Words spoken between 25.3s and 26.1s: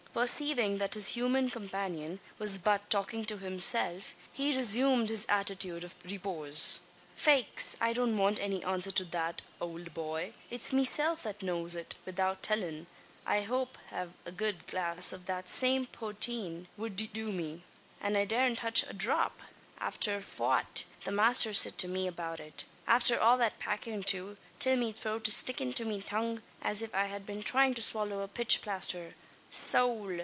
stickin' to me